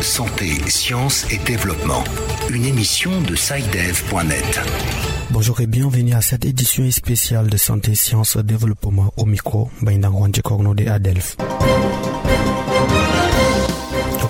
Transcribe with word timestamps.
Santé, 0.00 0.46
sciences 0.68 1.30
et 1.30 1.38
développement. 1.38 2.02
Une 2.50 2.64
émission 2.64 3.20
de 3.22 3.36
SciDev.net. 3.36 4.60
Bonjour 5.30 5.60
et 5.60 5.66
bienvenue 5.66 6.14
à 6.14 6.22
cette 6.22 6.44
édition 6.44 6.90
spéciale 6.90 7.48
de 7.48 7.56
Santé, 7.56 7.94
Sciences 7.94 8.36
et 8.36 8.42
Développement 8.42 9.12
au 9.16 9.26
micro, 9.26 9.70
Baindang 9.80 10.28
de 10.30 10.88
Adelph. 10.88 11.36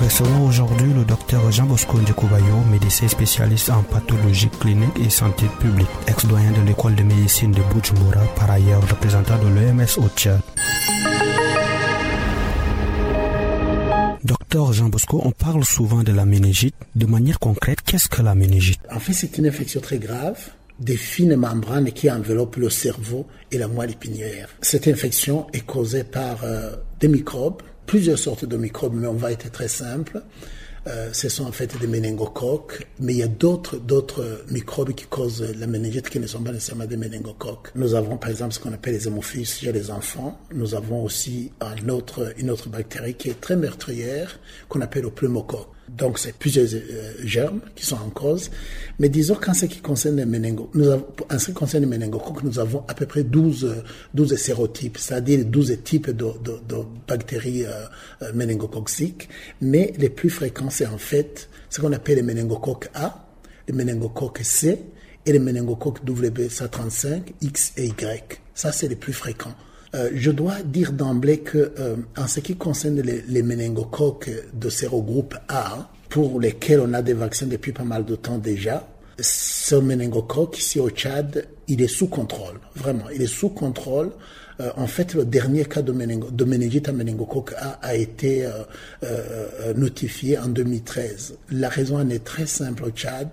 Recevons 0.07 0.47
aujourd'hui 0.47 0.93
le 0.95 1.05
docteur 1.05 1.51
Jean 1.51 1.67
Bosco 1.67 1.99
Ndekoubayo, 1.99 2.61
médecin 2.71 3.09
spécialiste 3.09 3.71
en 3.71 3.83
pathologie 3.83 4.49
clinique 4.61 4.97
et 5.05 5.11
santé 5.11 5.47
publique, 5.59 5.89
ex-doyen 6.07 6.53
de 6.53 6.61
l'école 6.65 6.95
de 6.95 7.03
médecine 7.03 7.51
de 7.51 7.61
Bujumbura, 7.75 8.25
par 8.37 8.49
ailleurs 8.53 8.89
représentant 8.89 9.37
de 9.37 9.49
l'EMS 9.49 9.99
au 9.99 10.09
Tchad. 10.17 10.41
Docteur 14.23 14.73
Jean 14.73 14.91
Bosco, 14.91 15.21
on 15.25 15.33
parle 15.33 15.65
souvent 15.65 16.05
de 16.05 16.13
la 16.13 16.25
méningite. 16.25 16.77
De 16.95 17.07
manière 17.07 17.41
concrète, 17.41 17.83
qu'est-ce 17.83 18.07
que 18.09 18.23
la 18.23 18.37
méningite? 18.37 18.79
En 18.95 19.01
fait, 19.01 19.13
c'est 19.13 19.39
une 19.39 19.49
infection 19.49 19.81
très 19.81 19.99
grave 19.99 20.39
des 20.79 20.97
fines 20.97 21.35
membranes 21.35 21.91
qui 21.91 22.09
enveloppent 22.11 22.57
le 22.57 22.71
cerveau 22.71 23.27
et 23.51 23.59
la 23.59 23.67
moelle 23.67 23.93
épinière. 23.93 24.51
Cette 24.61 24.87
infection 24.87 25.47
est 25.53 25.65
causée 25.67 26.05
par 26.05 26.45
euh, 26.45 26.77
des 27.01 27.09
microbes, 27.09 27.63
plusieurs 27.87 28.19
sortes 28.19 28.45
de 28.45 28.57
microbes, 28.57 28.95
mais 28.95 29.07
on 29.07 29.15
va 29.15 29.33
être 29.33 29.51
très 29.51 29.69
simple. 29.69 30.23
Euh, 30.89 31.11
ce 31.13 31.29
sont 31.29 31.45
en 31.45 31.53
fait 31.53 31.77
des 31.81 31.87
méningocoques, 31.89 32.87
mais 33.01 33.15
il 33.15 33.19
y 33.19 33.23
a 33.23 33.29
d'autres 33.29 34.45
microbes 34.51 34.93
qui 34.93 35.07
causent 35.07 35.43
la 35.59 35.67
méningite 35.67 36.09
qui 36.09 36.21
ne 36.21 36.27
sont 36.29 36.43
pas 36.43 36.53
nécessairement 36.53 36.85
des 36.85 36.97
méningocoques. 36.97 37.73
Nous 37.75 37.95
avons 37.95 38.17
par 38.19 38.31
exemple 38.31 38.55
ce 38.55 38.61
qu'on 38.61 38.73
appelle 38.73 38.95
les 38.95 39.09
hémophilus 39.09 39.47
chez 39.47 39.73
les 39.73 39.91
enfants. 39.91 40.39
Nous 40.55 40.77
avons 40.77 41.03
aussi 41.03 41.51
une 41.79 41.91
autre 41.91 42.69
bactérie 42.69 43.15
qui 43.15 43.31
est 43.31 43.41
très 43.41 43.57
meurtrière 43.57 44.39
qu'on 44.69 44.81
appelle 44.81 45.03
le 45.03 45.11
pneumocoque. 45.11 45.76
Donc, 45.89 46.19
c'est 46.19 46.37
plusieurs 46.37 46.67
euh, 46.75 47.13
germes 47.25 47.61
qui 47.75 47.87
sont 47.87 47.97
en 47.97 48.11
cause. 48.11 48.51
Mais 48.99 49.09
disons 49.09 49.37
qu'en 49.37 49.55
ce 49.55 49.67
qui 49.67 49.81
concerne 49.81 50.17
les 50.17 50.27
méningocoques, 50.27 52.43
nous 52.43 52.59
avons, 52.59 52.85
à 52.89 52.95
peu 52.95 53.07
près 53.07 53.23
12, 53.23 53.85
12 54.15 54.37
sérotypes, 54.37 54.99
c'est-à-dire 54.99 55.45
12 55.45 55.79
types 55.85 56.11
de, 56.11 56.27
bactéries 57.07 57.65
euh, 57.65 57.87
euh. 58.23 58.33
Mais 59.61 59.93
les 59.99 60.09
plus 60.09 60.31
fréquents, 60.31 60.71
c'est 60.71 60.87
en 60.87 60.99
fait 60.99 61.49
ce 61.71 61.81
qu'on 61.81 61.93
appelle 61.93 62.17
les 62.17 62.23
méningocoques 62.23 62.89
A, 62.95 63.25
les 63.69 63.75
méningocoques 63.75 64.41
C 64.43 64.83
et 65.25 65.33
les 65.33 65.39
méningocoques 65.39 66.05
WB135, 66.05 67.23
X 67.43 67.73
et 67.77 67.87
Y. 67.87 68.41
Ça, 68.55 68.73
c'est 68.73 68.89
les 68.89 68.97
plus 68.97 69.13
fréquents. 69.13 69.55
Euh, 69.95 70.11
je 70.15 70.31
dois 70.31 70.63
dire 70.63 70.93
d'emblée 70.93 71.39
que, 71.39 71.73
euh, 71.79 71.97
en 72.17 72.27
ce 72.27 72.41
qui 72.41 72.57
concerne 72.57 73.01
les, 73.01 73.23
les 73.29 73.43
méningocoques 73.43 74.31
de 74.53 74.69
sérogroupe 74.69 75.35
A, 75.49 75.89
pour 76.09 76.41
lesquels 76.41 76.81
on 76.81 76.93
a 76.93 77.03
des 77.03 77.15
vaccins 77.15 77.47
depuis 77.47 77.73
pas 77.73 77.85
mal 77.85 78.05
de 78.05 78.17
temps 78.17 78.39
déjà, 78.39 78.87
ce 79.19 79.77
méningocoque 79.77 80.59
ici 80.59 80.79
au 80.81 80.91
Tchad, 80.91 81.47
il 81.69 81.83
est 81.83 81.89
sous 81.89 82.09
contrôle, 82.09 82.61
vraiment, 82.75 83.09
il 83.15 83.23
est 83.23 83.27
sous 83.27 83.49
contrôle. 83.49 84.11
Euh, 84.61 84.71
en 84.77 84.87
fait, 84.87 85.15
le 85.15 85.25
dernier 85.25 85.65
cas 85.65 85.83
de, 85.83 85.93
de 85.93 86.45
méningite 86.45 86.89
à 86.89 86.93
méningocoque 86.93 87.53
A 87.59 87.79
a 87.83 87.95
été 87.95 88.47
euh, 88.47 88.51
euh, 89.05 89.75
notifié 89.75 90.39
en 90.39 90.49
2013. 90.49 91.35
La 91.51 91.69
raison 91.69 91.99
en 91.99 92.09
est 92.09 92.25
très 92.25 92.47
simple 92.47 92.85
au 92.85 92.91
Tchad, 92.91 93.29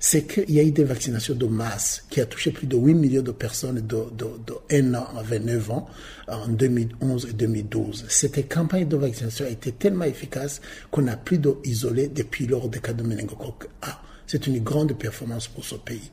c'est 0.00 0.22
qu'il 0.22 0.50
y 0.50 0.60
a 0.60 0.62
eu 0.62 0.70
des 0.70 0.84
vaccinations 0.84 1.34
de 1.34 1.46
masse 1.46 2.04
qui 2.08 2.20
a 2.20 2.26
touché 2.26 2.50
plus 2.52 2.66
de 2.66 2.76
8 2.76 2.94
millions 2.94 3.22
de 3.22 3.32
personnes 3.32 3.80
de, 3.86 4.04
de, 4.16 4.26
de 4.46 4.54
1 4.70 4.94
an 4.94 5.06
à 5.16 5.22
29 5.22 5.70
ans 5.70 5.88
en 6.28 6.48
2011 6.48 7.28
et 7.30 7.32
2012. 7.34 8.06
Cette 8.08 8.48
campagne 8.48 8.88
de 8.88 8.96
vaccination 8.96 9.44
a 9.44 9.50
été 9.50 9.72
tellement 9.72 10.06
efficace 10.06 10.60
qu'on 10.90 11.02
n'a 11.02 11.16
plus 11.16 11.38
d'isolés 11.38 12.08
depuis 12.08 12.46
lors 12.46 12.68
des 12.68 12.80
cas 12.80 12.92
de 12.94 13.02
méningocoque 13.02 13.68
A. 13.82 14.00
C'est 14.32 14.46
une 14.46 14.60
grande 14.60 14.94
performance 14.94 15.46
pour 15.46 15.62
ce 15.62 15.74
pays. 15.74 16.10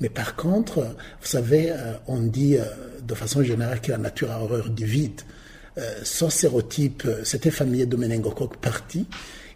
Mais 0.00 0.08
par 0.08 0.36
contre, 0.36 0.84
vous 1.20 1.26
savez, 1.26 1.72
euh, 1.72 1.94
on 2.06 2.20
dit 2.20 2.56
euh, 2.56 2.64
de 3.02 3.12
façon 3.12 3.42
générale 3.42 3.80
que 3.80 3.90
la 3.90 3.98
nature 3.98 4.30
a 4.30 4.40
horreur 4.40 4.70
du 4.70 4.84
vide. 4.84 5.22
Euh, 5.76 5.94
ce 6.04 6.28
sérotype, 6.28 7.08
c'était 7.24 7.50
familier 7.50 7.86
de 7.86 7.96
méningocoque 7.96 8.58
parti, 8.58 9.08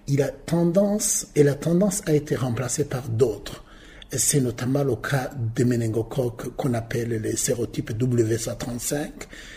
il 0.08 0.22
a 0.22 0.28
tendance, 0.28 1.28
et 1.36 1.44
la 1.44 1.54
tendance 1.54 2.02
a 2.06 2.12
été 2.12 2.34
remplacée 2.34 2.82
par 2.86 3.08
d'autres. 3.08 3.62
C'est 4.10 4.40
notamment 4.40 4.82
le 4.82 4.96
cas 4.96 5.30
des 5.54 5.64
méningocoques 5.64 6.56
qu'on 6.56 6.74
appelle 6.74 7.10
les 7.10 7.36
sérotypes 7.36 7.92
W135, 7.92 9.08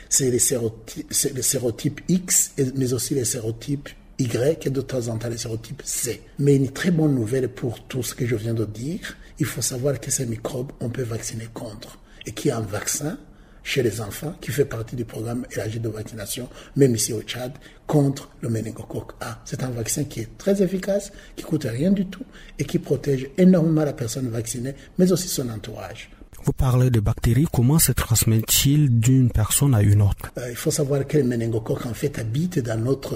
c'est 0.09 0.29
les, 0.29 0.37
sérotypes 0.37 2.01
X, 2.07 2.51
mais 2.75 2.93
aussi 2.93 3.15
les 3.15 3.25
sérotypes 3.25 3.89
y 4.19 4.29
et 4.35 4.69
de 4.69 4.81
temps 4.81 5.07
en 5.07 5.17
temps 5.17 5.29
les 5.29 5.37
sérotypes 5.37 5.81
C. 5.83 6.21
Mais 6.39 6.55
une 6.55 6.71
très 6.71 6.91
bonne 6.91 7.15
nouvelle 7.15 7.49
pour 7.49 7.83
tout 7.87 8.03
ce 8.03 8.13
que 8.13 8.25
je 8.25 8.35
viens 8.35 8.53
de 8.53 8.65
dire, 8.65 9.17
il 9.39 9.45
faut 9.45 9.61
savoir 9.61 9.99
que 9.99 10.11
ces 10.11 10.25
microbes, 10.25 10.71
on 10.79 10.89
peut 10.89 11.03
vacciner 11.03 11.47
contre. 11.53 11.97
Et 12.25 12.31
qu'il 12.31 12.49
y 12.49 12.51
a 12.51 12.57
un 12.57 12.61
vaccin 12.61 13.17
chez 13.63 13.81
les 13.81 14.01
enfants 14.01 14.35
qui 14.41 14.51
fait 14.51 14.65
partie 14.65 14.95
du 14.95 15.05
programme 15.05 15.45
élargi 15.51 15.79
de 15.79 15.89
vaccination, 15.89 16.49
même 16.75 16.95
ici 16.95 17.13
au 17.13 17.21
Tchad, 17.21 17.53
contre 17.87 18.29
le 18.41 18.49
méningocoque 18.49 19.13
A. 19.21 19.41
C'est 19.45 19.63
un 19.63 19.69
vaccin 19.69 20.03
qui 20.03 20.21
est 20.21 20.37
très 20.37 20.61
efficace, 20.61 21.11
qui 21.35 21.43
coûte 21.43 21.65
rien 21.69 21.91
du 21.91 22.05
tout 22.05 22.25
et 22.59 22.65
qui 22.65 22.79
protège 22.79 23.29
énormément 23.37 23.85
la 23.85 23.93
personne 23.93 24.29
vaccinée, 24.29 24.75
mais 24.97 25.11
aussi 25.11 25.27
son 25.27 25.49
entourage. 25.49 26.09
Vous 26.45 26.51
parlez 26.51 26.89
de 26.89 26.99
bactéries, 26.99 27.47
comment 27.51 27.79
se 27.79 27.93
transmet-il 27.93 28.99
d'une 28.99 29.31
personne 29.31 29.73
à 29.73 29.81
une 29.81 30.01
autre? 30.01 30.29
Euh, 30.37 30.49
Il 30.49 30.57
faut 30.57 30.71
savoir 30.71 31.07
que 31.07 31.17
le 31.17 31.23
méningocoque 31.23 31.85
en 31.85 31.93
fait 31.93 32.19
habite 32.19 32.59
dans 32.59 32.77
notre 32.77 33.13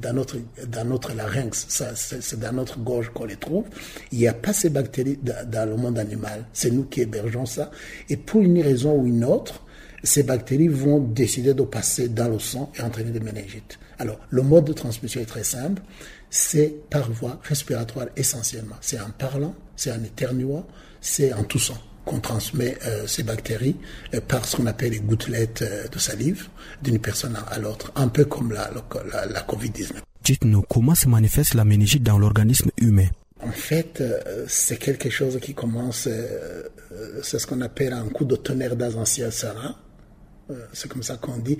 dans 0.00 0.12
notre, 0.12 1.14
larynx, 1.14 1.66
c'est 1.68 2.40
dans 2.40 2.52
notre 2.52 2.78
gorge 2.78 3.10
qu'on 3.10 3.24
les 3.24 3.36
trouve. 3.36 3.64
Il 4.10 4.18
n'y 4.18 4.28
a 4.28 4.34
pas 4.34 4.52
ces 4.52 4.70
bactéries 4.70 5.18
dans, 5.22 5.68
le 5.68 5.76
monde 5.76 5.98
animal. 5.98 6.44
C'est 6.52 6.70
nous 6.70 6.84
qui 6.84 7.02
hébergeons 7.02 7.46
ça. 7.46 7.70
Et 8.08 8.16
pour 8.16 8.42
une 8.42 8.60
raison 8.60 8.94
ou 8.96 9.06
une 9.06 9.24
autre, 9.24 9.62
ces 10.02 10.22
bactéries 10.22 10.68
vont 10.68 10.98
décider 10.98 11.54
de 11.54 11.62
passer 11.62 12.08
dans 12.08 12.28
le 12.28 12.38
sang 12.38 12.72
et 12.78 12.82
entraîner 12.82 13.10
des 13.10 13.20
méningites. 13.20 13.78
Alors, 13.98 14.18
le 14.30 14.42
mode 14.42 14.64
de 14.64 14.72
transmission 14.72 15.20
est 15.20 15.26
très 15.26 15.44
simple. 15.44 15.82
C'est 16.30 16.74
par 16.90 17.10
voie 17.10 17.40
respiratoire 17.44 18.06
essentiellement. 18.16 18.76
C'est 18.80 18.98
en 18.98 19.10
parlant, 19.10 19.54
c'est 19.76 19.92
en 19.92 20.02
éternuant, 20.02 20.66
c'est 21.00 21.32
en 21.32 21.44
toussant 21.44 21.78
qu'on 22.04 22.20
transmet 22.20 22.76
euh, 22.86 23.06
ces 23.06 23.22
bactéries 23.22 23.76
euh, 24.14 24.20
par 24.20 24.44
ce 24.44 24.56
qu'on 24.56 24.66
appelle 24.66 24.92
les 24.92 25.00
gouttelettes 25.00 25.62
euh, 25.62 25.88
de 25.88 25.98
salive 25.98 26.48
d'une 26.82 26.98
personne 26.98 27.36
à, 27.48 27.58
l'autre, 27.58 27.92
un 27.94 28.08
peu 28.08 28.24
comme 28.24 28.52
la, 28.52 28.70
la, 29.12 29.26
la 29.26 29.40
Covid-19. 29.42 29.92
Dites-nous, 30.24 30.62
comment 30.62 30.94
se 30.94 31.08
manifeste 31.08 31.54
la 31.54 31.64
méningite 31.64 32.02
dans 32.02 32.18
l'organisme 32.18 32.70
humain? 32.78 33.08
En 33.40 33.50
fait, 33.50 34.00
c'est 34.46 34.76
quelque 34.76 35.10
chose 35.10 35.40
qui 35.42 35.52
commence, 35.52 36.08
c'est 37.22 37.38
ce 37.40 37.44
qu'on 37.44 37.60
appelle 37.60 37.92
un 37.92 38.04
coup 38.04 38.24
de 38.24 38.36
tonnerre 38.36 38.76
dans 38.76 39.00
un 39.00 39.04
ciel 39.04 39.32
serein. 39.32 39.74
C'est 40.72 40.88
comme 40.88 41.02
ça 41.02 41.16
qu'on 41.16 41.38
dit. 41.38 41.58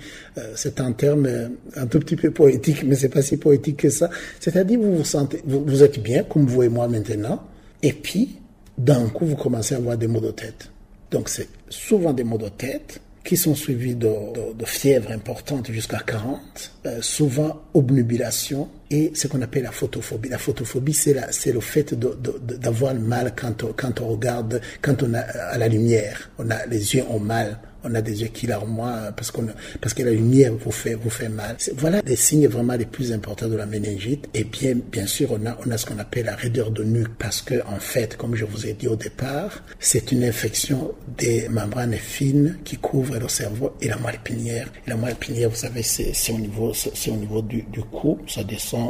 C'est 0.54 0.80
un 0.80 0.92
terme 0.92 1.28
un 1.74 1.86
tout 1.86 1.98
petit 1.98 2.14
peu 2.14 2.30
poétique, 2.30 2.84
mais 2.84 2.94
c'est 2.94 3.08
pas 3.08 3.20
si 3.20 3.36
poétique 3.36 3.78
que 3.78 3.90
ça. 3.90 4.10
C'est-à-dire, 4.38 4.78
vous 4.78 4.98
vous 4.98 5.04
sentez, 5.04 5.42
vous, 5.44 5.64
vous 5.64 5.82
êtes 5.82 6.00
bien, 6.00 6.22
comme 6.22 6.46
vous 6.46 6.62
et 6.62 6.68
moi 6.68 6.86
maintenant, 6.86 7.48
et 7.82 7.92
puis, 7.92 8.38
d'un 8.78 9.08
coup, 9.08 9.26
vous 9.26 9.36
commencez 9.36 9.74
à 9.74 9.78
avoir 9.78 9.96
des 9.96 10.06
maux 10.06 10.20
de 10.20 10.30
tête. 10.30 10.70
Donc, 11.10 11.28
c'est 11.28 11.48
souvent 11.68 12.12
des 12.12 12.24
maux 12.24 12.38
de 12.38 12.48
tête 12.48 13.00
qui 13.24 13.36
sont 13.36 13.54
suivis 13.54 13.94
de, 13.94 14.08
de, 14.54 14.64
fièvre 14.64 15.12
importante 15.12 15.70
jusqu'à 15.70 16.00
40, 16.00 16.72
euh, 16.86 17.00
souvent 17.02 17.62
obnubilation 17.74 18.68
et 18.92 19.10
ce 19.14 19.26
qu'on 19.26 19.40
appelle 19.40 19.62
la 19.62 19.72
photophobie. 19.72 20.28
La 20.28 20.38
photophobie, 20.38 20.92
c'est 20.92 21.52
le 21.52 21.60
fait 21.60 21.94
d'avoir 21.94 22.94
mal 22.94 23.32
quand 23.34 23.64
on, 23.64 23.72
quand 23.72 24.00
on 24.00 24.08
regarde, 24.08 24.60
quand 24.82 25.02
on 25.02 25.14
a 25.14 25.20
à 25.20 25.56
la 25.58 25.66
lumière. 25.66 26.30
On 26.38 26.50
a 26.50 26.66
les 26.66 26.94
yeux 26.94 27.04
ont 27.08 27.18
mal 27.18 27.58
on 27.84 27.94
a 27.94 28.02
des 28.02 28.22
yeux 28.22 28.28
qui 28.28 28.46
larmoient 28.46 29.12
parce, 29.16 29.30
qu'on 29.30 29.46
parce 29.80 29.94
que 29.94 30.02
la 30.02 30.12
lumière 30.12 30.52
vous 30.54 30.70
fait, 30.70 30.94
vous 30.94 31.10
fait 31.10 31.28
mal. 31.28 31.56
Voilà 31.76 32.00
les 32.04 32.16
signes 32.16 32.46
vraiment 32.48 32.74
les 32.74 32.86
plus 32.86 33.12
importants 33.12 33.48
de 33.48 33.56
la 33.56 33.66
méningite. 33.66 34.28
Et 34.34 34.44
bien, 34.44 34.74
bien 34.74 35.06
sûr, 35.06 35.32
on 35.32 35.46
a, 35.46 35.56
on 35.64 35.70
a 35.70 35.76
ce 35.76 35.86
qu'on 35.86 35.98
appelle 35.98 36.26
la 36.26 36.36
raideur 36.36 36.70
de 36.70 36.84
nuque 36.84 37.14
parce 37.18 37.42
que, 37.42 37.54
en 37.66 37.78
fait, 37.78 38.16
comme 38.16 38.34
je 38.34 38.44
vous 38.44 38.66
ai 38.66 38.74
dit 38.74 38.88
au 38.88 38.96
départ, 38.96 39.62
c'est 39.78 40.12
une 40.12 40.24
infection 40.24 40.92
des 41.18 41.48
membranes 41.48 41.94
fines 41.94 42.58
qui 42.64 42.76
couvrent 42.76 43.18
le 43.18 43.28
cerveau 43.28 43.72
et 43.80 43.88
la 43.88 43.96
moelle 43.96 44.16
épinière. 44.16 44.68
Et 44.86 44.90
la 44.90 44.96
moelle 44.96 45.12
épinière, 45.12 45.50
vous 45.50 45.56
savez, 45.56 45.82
c'est 45.82 46.32
au 46.32 46.38
niveau, 46.38 46.72
c'est 46.74 47.10
au 47.10 47.16
niveau 47.16 47.42
du 47.42 47.64
cou, 47.90 48.18
ça 48.26 48.44
descend 48.44 48.81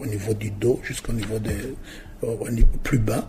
au 0.00 0.06
niveau 0.06 0.34
du 0.34 0.50
dos 0.50 0.80
jusqu'au 0.82 1.12
niveau 1.12 1.38
de, 1.38 1.52
plus 2.82 2.98
bas. 2.98 3.28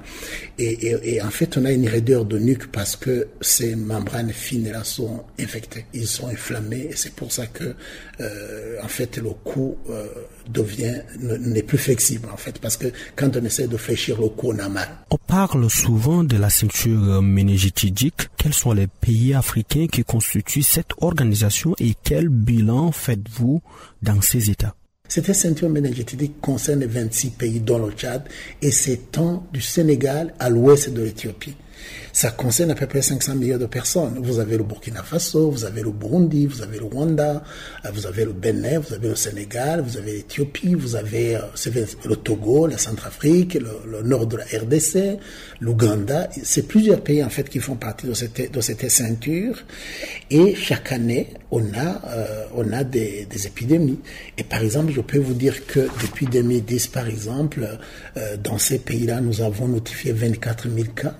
Et, 0.57 1.21
en 1.21 1.29
fait, 1.29 1.57
on 1.57 1.65
a 1.65 1.71
une 1.71 1.87
raideur 1.87 2.25
de 2.25 2.37
nuque 2.37 2.71
parce 2.71 2.95
que 2.95 3.27
ces 3.41 3.75
membranes 3.75 4.31
fines 4.31 4.71
là 4.71 4.83
sont 4.83 5.23
infectées, 5.39 5.85
ils 5.93 6.07
sont 6.07 6.27
inflammés 6.27 6.87
et 6.91 6.95
c'est 6.95 7.13
pour 7.13 7.31
ça 7.31 7.47
que 7.47 7.75
euh, 8.19 8.77
en 8.83 8.87
fait 8.87 9.17
le 9.17 9.29
cou 9.29 9.77
euh, 9.89 10.07
devient 10.49 11.01
n'est 11.19 11.63
plus 11.63 11.77
flexible 11.77 12.27
en 12.33 12.37
fait 12.37 12.59
parce 12.59 12.75
que 12.77 12.87
quand 13.15 13.37
on 13.37 13.45
essaie 13.45 13.67
de 13.67 13.77
fléchir 13.77 14.19
le 14.19 14.29
cou, 14.29 14.51
on 14.53 14.59
a 14.59 14.69
mal. 14.69 14.89
On 15.11 15.17
parle 15.17 15.69
souvent 15.69 16.23
de 16.23 16.37
la 16.37 16.49
ceinture 16.49 17.21
méningitidique. 17.21 18.29
Quels 18.37 18.53
sont 18.53 18.73
les 18.73 18.87
pays 18.87 19.33
africains 19.33 19.87
qui 19.87 20.03
constituent 20.03 20.63
cette 20.63 20.91
organisation 20.99 21.75
et 21.79 21.93
quel 22.03 22.29
bilan 22.29 22.91
faites-vous 22.91 23.61
dans 24.01 24.21
ces 24.21 24.49
États? 24.49 24.75
Cette 25.09 25.33
ceinture 25.33 25.69
méningétique 25.69 26.39
concerne 26.39 26.85
26 26.85 27.31
pays 27.31 27.59
dont 27.59 27.79
le 27.79 27.91
Tchad 27.91 28.21
et 28.61 28.69
s'étend 28.69 29.43
du 29.51 29.59
Sénégal 29.59 30.35
à 30.39 30.49
l'ouest 30.49 30.93
de 30.93 31.01
l'Éthiopie. 31.01 31.55
Ça 32.11 32.31
concerne 32.31 32.71
à 32.71 32.75
peu 32.75 32.87
près 32.87 33.01
500 33.01 33.35
millions 33.35 33.57
de 33.57 33.65
personnes. 33.65 34.19
Vous 34.21 34.39
avez 34.39 34.57
le 34.57 34.63
Burkina 34.63 35.03
Faso, 35.03 35.51
vous 35.51 35.65
avez 35.65 35.81
le 35.81 35.91
Burundi, 35.91 36.47
vous 36.47 36.61
avez 36.61 36.79
le 36.79 36.85
Rwanda, 36.85 37.43
euh, 37.85 37.89
vous 37.93 38.07
avez 38.07 38.25
le 38.25 38.33
Bénin, 38.33 38.79
vous 38.79 38.93
avez 38.93 39.09
le 39.09 39.15
Sénégal, 39.15 39.81
vous 39.81 39.97
avez 39.97 40.13
l'Éthiopie, 40.13 40.73
vous 40.73 40.95
avez 40.95 41.35
euh, 41.35 41.41
le 42.05 42.15
Togo, 42.15 42.67
la 42.67 42.77
Centrafrique, 42.77 43.53
le, 43.53 44.01
nord 44.03 44.27
de 44.27 44.37
la 44.37 44.43
RDC, 44.43 45.19
l'Ouganda. 45.61 46.29
C'est 46.43 46.67
plusieurs 46.67 47.01
pays 47.01 47.23
en 47.23 47.29
fait 47.29 47.47
qui 47.47 47.59
font 47.59 47.75
partie 47.75 48.07
de 48.07 48.13
cette, 48.13 48.51
de 48.51 48.61
cette 48.61 48.89
ceinture. 48.89 49.63
Et 50.31 50.55
chaque 50.55 50.91
année, 50.91 51.29
on 51.51 51.63
a, 51.73 52.01
euh, 52.09 52.45
on 52.55 52.71
a 52.73 52.83
des, 52.83 53.27
épidémies. 53.45 53.99
Et 54.37 54.43
par 54.43 54.61
exemple, 54.61 54.91
je 54.91 55.01
peux 55.01 55.19
vous 55.19 55.33
dire 55.33 55.65
que 55.67 55.87
depuis 56.01 56.25
2010, 56.25 56.87
par 56.87 57.07
exemple, 57.07 57.65
dans 58.43 58.57
ces 58.57 58.79
pays-là, 58.79 59.21
nous 59.21 59.41
avons 59.41 59.67
notifié 59.67 60.11
24 60.11 60.67
000 60.69 60.87
cas 60.93 61.15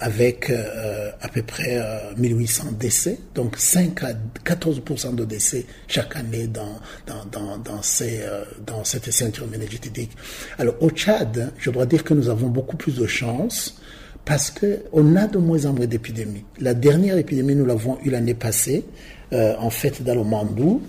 avec 0.00 0.50
euh, 0.50 1.10
à 1.20 1.28
peu 1.28 1.42
près 1.42 1.80
1800 2.16 2.64
euh, 2.66 2.70
décès, 2.72 3.18
donc 3.34 3.56
5 3.56 4.02
à 4.02 4.12
14% 4.44 5.14
de 5.14 5.24
décès 5.24 5.64
chaque 5.86 6.16
année 6.16 6.48
dans, 6.48 6.80
dans, 7.06 7.24
dans, 7.30 7.58
dans, 7.58 7.82
ces, 7.82 8.20
dans 8.66 8.82
cette 8.82 9.10
ceinture 9.12 9.46
méningétique. 9.46 10.10
Alors 10.58 10.74
au 10.80 10.90
Tchad, 10.90 11.52
je 11.58 11.70
dois 11.70 11.86
dire 11.86 12.02
que 12.02 12.14
nous 12.14 12.28
avons 12.28 12.48
beaucoup 12.48 12.76
plus 12.76 12.96
de 12.96 13.06
chance 13.06 13.80
parce 14.24 14.50
qu'on 14.50 15.16
a 15.16 15.26
de 15.28 15.38
moins 15.38 15.64
en 15.66 15.72
moins 15.72 15.86
d'épidémies. 15.86 16.44
La 16.58 16.74
dernière 16.74 17.16
épidémie, 17.16 17.54
nous 17.54 17.64
l'avons 17.64 17.98
eu 18.04 18.10
l'année 18.10 18.34
passée, 18.34 18.84
en 19.32 19.70
fait 19.70 20.02
dans 20.02 20.14
le 20.14 20.24
Mandou, 20.24 20.82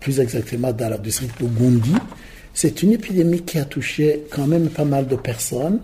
plus 0.00 0.20
exactement 0.20 0.72
dans 0.72 0.90
le 0.90 0.98
district 0.98 1.40
de 1.40 1.46
Gundi. 1.46 1.94
C'est 2.52 2.82
une 2.82 2.92
épidémie 2.92 3.42
qui 3.42 3.58
a 3.58 3.64
touché 3.64 4.24
quand 4.30 4.46
même 4.46 4.68
pas 4.68 4.84
mal 4.84 5.06
de 5.06 5.16
personnes 5.16 5.80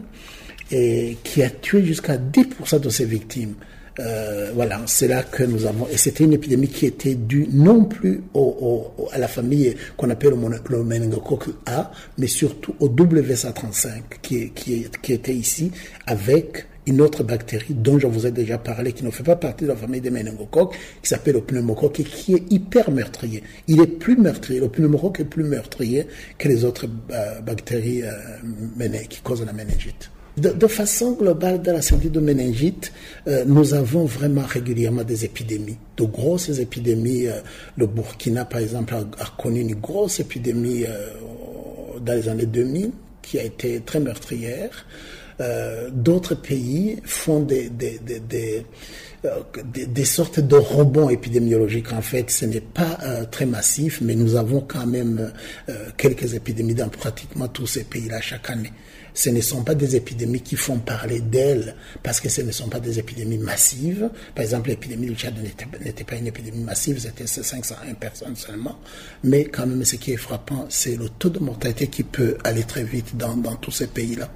et 0.70 1.16
qui 1.24 1.42
a 1.42 1.50
tué 1.50 1.84
jusqu'à 1.84 2.16
10% 2.16 2.80
de 2.80 2.88
ses 2.88 3.04
victimes. 3.04 3.54
Euh, 4.00 4.52
voilà, 4.54 4.80
c'est 4.86 5.08
là 5.08 5.22
que 5.24 5.42
nous 5.42 5.66
avons. 5.66 5.88
Et 5.88 5.96
c'était 5.96 6.24
une 6.24 6.32
épidémie 6.32 6.68
qui 6.68 6.86
était 6.86 7.16
due 7.16 7.48
non 7.52 7.84
plus 7.84 8.22
au, 8.32 8.92
au, 8.96 9.08
à 9.12 9.18
la 9.18 9.26
famille 9.26 9.74
qu'on 9.96 10.08
appelle 10.10 10.34
le, 10.68 10.84
méningocoque 10.84 11.48
A, 11.66 11.90
mais 12.16 12.28
surtout 12.28 12.76
au 12.78 12.88
WSA35 12.88 14.02
qui, 14.22 14.50
qui, 14.50 14.86
qui 15.02 15.12
était 15.12 15.34
ici 15.34 15.72
avec 16.06 16.66
une 16.86 17.02
autre 17.02 17.22
bactérie 17.22 17.74
dont 17.74 17.98
je 17.98 18.06
vous 18.06 18.26
ai 18.26 18.30
déjà 18.30 18.56
parlé, 18.56 18.92
qui 18.92 19.04
ne 19.04 19.10
fait 19.10 19.24
pas 19.24 19.36
partie 19.36 19.64
de 19.64 19.68
la 19.68 19.76
famille 19.76 20.00
des 20.00 20.10
méningocoques, 20.10 20.74
qui 21.02 21.08
s'appelle 21.08 21.34
le 21.34 21.42
pneumocoque 21.42 22.00
et 22.00 22.04
qui 22.04 22.34
est 22.34 22.50
hyper 22.50 22.90
meurtrier. 22.90 23.42
Il 23.66 23.80
est 23.80 23.86
plus 23.86 24.16
meurtrier, 24.16 24.60
le 24.60 24.68
pneumocoque 24.68 25.20
est 25.20 25.24
plus 25.24 25.44
meurtrier 25.44 26.06
que 26.38 26.48
les 26.48 26.64
autres 26.64 26.86
euh, 27.10 27.40
bactéries 27.40 28.02
euh, 28.04 28.88
qui 29.08 29.20
causent 29.20 29.44
la 29.44 29.52
méningite. 29.52 30.10
De, 30.38 30.66
façon 30.66 31.12
globale, 31.12 31.62
dans 31.62 31.72
la 31.72 31.82
santé 31.82 32.10
de 32.10 32.20
méningite, 32.20 32.92
euh, 33.26 33.44
nous 33.46 33.74
avons 33.74 34.04
vraiment 34.04 34.44
régulièrement 34.46 35.02
des 35.02 35.24
épidémies, 35.24 35.78
de 35.96 36.04
grosses 36.04 36.58
épidémies. 36.58 37.26
Euh, 37.26 37.40
le 37.76 37.86
Burkina, 37.86 38.44
par 38.44 38.60
exemple, 38.60 38.94
a, 38.94 39.26
connu 39.36 39.60
une 39.60 39.74
grosse 39.74 40.20
épidémie 40.20 40.84
euh, 40.84 41.08
dans 42.00 42.12
les 42.12 42.28
années 42.28 42.46
2000 42.46 42.92
qui 43.22 43.38
a 43.38 43.42
été 43.42 43.80
très 43.80 44.00
meurtrière. 44.00 44.86
D'autres 45.92 46.34
pays 46.34 46.96
font 47.04 47.38
des, 47.40 47.70
sortes 50.04 50.40
de 50.40 50.56
rebonds 50.56 51.10
épidémiologiques. 51.10 51.92
En 51.92 52.02
fait, 52.02 52.28
ce 52.30 52.44
n'est 52.44 52.60
pas 52.60 52.98
très 53.30 53.46
massif, 53.46 54.00
mais 54.00 54.16
nous 54.16 54.34
avons 54.34 54.62
quand 54.62 54.86
même 54.86 55.32
quelques 55.96 56.34
épidémies 56.34 56.74
dans 56.74 56.88
pratiquement 56.88 57.46
tous 57.46 57.68
ces 57.68 57.84
pays-là 57.84 58.20
chaque 58.20 58.50
année 58.50 58.72
ce 59.18 59.30
ne 59.30 59.40
sont 59.40 59.64
pas 59.64 59.74
des 59.74 59.96
épidémies 59.96 60.42
qui 60.42 60.54
font 60.54 60.78
parler 60.78 61.18
d'elles 61.18 61.74
parce 62.04 62.20
que 62.20 62.28
ce 62.28 62.40
ne 62.40 62.52
sont 62.52 62.68
pas 62.68 62.78
des 62.78 63.00
épidémies 63.00 63.38
massives. 63.38 64.08
Par 64.32 64.44
exemple, 64.44 64.68
l'épidémie 64.68 65.08
du 65.08 65.16
Tchad 65.16 65.34
n'était 65.84 66.04
pas 66.04 66.14
une 66.14 66.28
épidémie 66.28 66.62
massive, 66.62 67.00
c'était 67.00 67.26
501 67.26 67.94
personnes 67.94 68.36
seulement. 68.36 68.78
Mais 69.24 69.46
quand 69.46 69.66
même, 69.66 69.84
ce 69.84 69.96
qui 69.96 70.12
est 70.12 70.16
frappant, 70.16 70.66
c'est 70.68 70.94
le 70.94 71.08
taux 71.08 71.30
de 71.30 71.40
mortalité 71.40 71.88
qui 71.88 72.04
peut 72.04 72.38
aller 72.44 72.62
très 72.62 72.84
vite 72.84 73.16
dans, 73.16 73.36
dans 73.36 73.56
tous 73.56 73.72
ces 73.72 73.88
pays-là. 73.88 74.30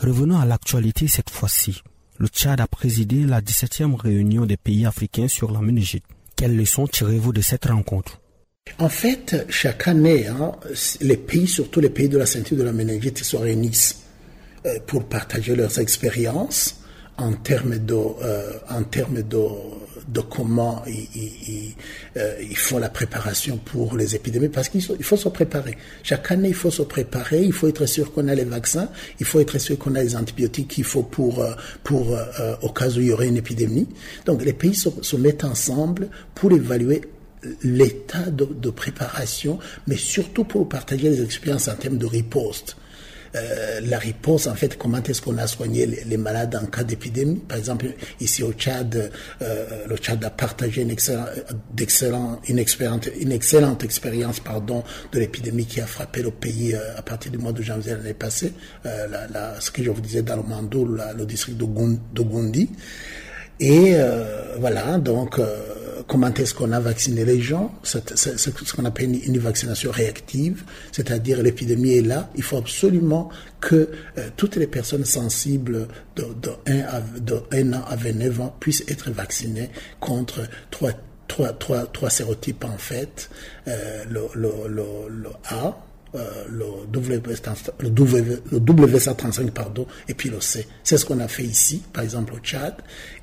Revenons 0.00 0.38
à 0.38 0.46
l'actualité 0.46 1.08
cette 1.08 1.30
fois-ci. 1.30 1.82
Le 2.16 2.28
Tchad 2.28 2.60
a 2.60 2.68
présidé 2.68 3.26
la 3.26 3.40
17e 3.40 3.96
réunion 3.96 4.46
des 4.46 4.56
pays 4.56 4.86
africains 4.86 5.26
sur 5.26 5.50
la 5.50 5.60
méningite. 5.60 6.04
Quelles 6.36 6.56
leçons 6.56 6.86
tirez-vous 6.86 7.32
de 7.32 7.40
cette 7.40 7.64
rencontre? 7.64 8.20
En 8.78 8.88
fait, 8.88 9.44
chaque 9.48 9.88
année, 9.88 10.28
hein, 10.28 10.52
les 11.00 11.16
pays, 11.16 11.48
surtout 11.48 11.80
les 11.80 11.90
pays 11.90 12.08
de 12.08 12.16
la 12.16 12.26
ceinture 12.26 12.56
de 12.56 12.62
la 12.62 12.72
méningite, 12.72 13.24
se 13.24 13.36
réunissent 13.36 13.96
pour 14.86 15.04
partager 15.04 15.56
leurs 15.56 15.78
expériences 15.78 16.80
en 17.20 17.32
termes 17.34 17.78
de, 17.78 17.94
euh, 17.94 18.52
en 18.70 18.82
termes 18.82 19.22
de, 19.22 19.38
de 20.08 20.20
comment 20.20 20.82
euh, 20.86 22.34
ils, 22.40 22.56
font 22.56 22.78
la 22.78 22.88
préparation 22.88 23.58
pour 23.58 23.96
les 23.96 24.14
épidémies, 24.14 24.48
parce 24.48 24.68
qu'il 24.68 24.82
faut 24.82 25.16
se 25.16 25.28
préparer. 25.28 25.76
Chaque 26.02 26.30
année, 26.32 26.48
il 26.48 26.54
faut 26.54 26.70
se 26.70 26.82
préparer, 26.82 27.42
il 27.42 27.52
faut 27.52 27.68
être 27.68 27.86
sûr 27.86 28.12
qu'on 28.12 28.26
a 28.28 28.34
les 28.34 28.44
vaccins, 28.44 28.88
il 29.18 29.26
faut 29.26 29.40
être 29.40 29.58
sûr 29.58 29.78
qu'on 29.78 29.94
a 29.94 30.02
les 30.02 30.16
antibiotiques 30.16 30.68
qu'il 30.68 30.84
faut 30.84 31.02
pour, 31.02 31.44
pour 31.84 32.16
au 32.62 32.68
cas 32.70 32.88
où 32.88 33.00
il 33.00 33.06
y 33.06 33.12
aurait 33.12 33.28
une 33.28 33.36
épidémie. 33.36 33.88
Donc 34.24 34.42
les 34.42 34.54
pays 34.54 34.74
se, 34.74 34.88
se 35.02 35.16
mettent 35.16 35.44
ensemble 35.44 36.08
pour 36.34 36.52
évaluer 36.52 37.02
l'état 37.62 38.30
de, 38.30 38.44
de, 38.44 38.70
préparation, 38.70 39.58
mais 39.86 39.96
surtout 39.96 40.44
pour 40.44 40.68
partager 40.68 41.08
les 41.08 41.22
expériences 41.22 41.68
en 41.68 41.74
termes 41.74 41.98
de 41.98 42.06
riposte. 42.06 42.76
Euh, 43.36 43.80
la 43.84 43.98
réponse, 43.98 44.46
en 44.46 44.54
fait, 44.54 44.76
comment 44.76 45.02
est-ce 45.02 45.22
qu'on 45.22 45.38
a 45.38 45.46
soigné 45.46 45.86
les, 45.86 46.16
malades 46.16 46.56
en 46.56 46.66
cas 46.66 46.82
d'épidémie? 46.82 47.36
Par 47.36 47.58
exemple, 47.58 47.86
ici 48.20 48.42
au 48.42 48.52
Tchad, 48.52 49.10
euh, 49.42 49.86
le 49.88 49.96
Tchad 49.96 50.24
a 50.24 50.30
partagé 50.30 50.82
une, 50.82 50.90
excellent, 50.90 51.26
une, 52.48 52.58
une 53.20 53.32
excellente 53.32 53.84
expérience 53.84 54.40
pardon, 54.40 54.82
de 55.12 55.20
l'épidémie 55.20 55.66
qui 55.66 55.80
a 55.80 55.86
frappé 55.86 56.22
le 56.22 56.30
pays 56.30 56.74
euh, 56.74 56.96
à 56.96 57.02
partir 57.02 57.30
du 57.30 57.38
mois 57.38 57.52
de 57.52 57.62
janvier 57.62 57.92
l'année 57.92 58.14
passée, 58.14 58.52
ce 58.84 59.70
que 59.70 59.82
je 59.82 59.90
vous 59.90 60.00
disais 60.00 60.22
dans 60.22 60.36
le 60.36 60.42
Mandou, 60.42 60.84
le 60.84 61.26
district 61.26 61.56
de, 61.56 62.22
Gondi. 62.22 62.70
Et 63.60 63.94
voilà, 64.58 64.98
donc 64.98 65.38
comment 66.06 66.32
est-ce 66.34 66.54
qu'on 66.54 66.72
a 66.72 66.80
vacciné 66.80 67.24
les 67.24 67.40
gens, 67.40 67.74
c'est 67.82 68.10
ce 68.14 68.74
qu'on 68.74 68.84
appelle 68.84 69.16
une, 69.24 69.38
vaccination 69.38 69.90
réactive, 69.90 70.64
c'est-à-dire 70.92 71.42
l'épidémie 71.42 71.94
est 71.94 72.02
là, 72.02 72.30
il 72.36 72.42
faut 72.42 72.58
absolument 72.58 73.30
que 73.60 73.90
euh, 74.18 74.28
toutes 74.36 74.56
les 74.56 74.66
personnes 74.66 75.04
sensibles 75.04 75.88
de, 76.16 76.24
de, 76.42 76.50
1 76.66 76.80
à, 76.80 77.00
de 77.00 77.40
1 77.52 77.72
an 77.72 77.84
à 77.88 77.96
29 77.96 78.40
ans 78.40 78.56
puissent 78.60 78.84
être 78.88 79.10
vaccinées 79.10 79.70
contre 79.98 80.42
trois, 80.70 82.10
sérotypes 82.10 82.64
en 82.64 82.78
fait, 82.78 83.30
euh, 83.68 84.04
le 84.08 85.28
A, 85.48 85.76
euh, 86.14 86.44
le, 86.48 86.64
le, 86.92 87.98
w, 87.98 88.42
le 88.50 88.58
WSA35 88.58 89.50
pardon, 89.50 89.86
et 90.08 90.14
puis 90.14 90.28
le 90.28 90.40
C. 90.40 90.66
C'est 90.82 90.96
ce 90.96 91.04
qu'on 91.04 91.20
a 91.20 91.28
fait 91.28 91.44
ici, 91.44 91.82
par 91.92 92.02
exemple 92.02 92.34
au 92.34 92.38
Tchad. 92.38 92.74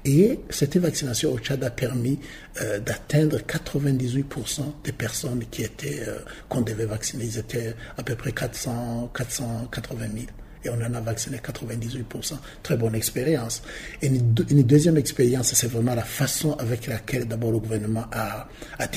Et 0.06 0.40
cette 0.50 0.78
vaccination 0.78 1.34
au 1.34 1.40
Tchad 1.40 1.64
a 1.64 1.70
permis 1.70 2.20
euh, 2.62 2.80
d'atteindre 2.80 3.40
98% 3.40 4.62
des 4.84 4.92
personnes 4.94 5.44
qui 5.52 5.64
étaient 5.64 6.02
euh, 6.08 6.20
qu'on 6.48 6.62
devait 6.62 6.86
vacciner. 6.86 7.26
Ils 7.26 7.38
étaient 7.38 7.76
à 7.98 8.04
peu 8.04 8.16
près 8.16 8.32
400, 8.32 9.12
480 9.14 10.06
000 10.14 10.26
et 10.68 10.70
on 10.70 10.86
en 10.86 10.94
a 10.94 11.02
vacciné 11.02 11.38
98%. 11.38 12.34
Très 12.62 12.78
bonne 12.78 12.96
expérience. 12.96 13.62
Et 14.02 14.08
une, 14.08 14.64
deuxième 14.64 14.98
expérience, 14.98 15.54
c'est 15.54 15.68
vraiment 15.68 15.96
la 15.96 16.04
façon 16.04 16.54
avec 16.54 16.88
laquelle 16.88 17.26
d'abord 17.26 17.52
le 17.52 17.60
gouvernement 17.60 18.06
a, 18.12 18.48
a 18.80 18.88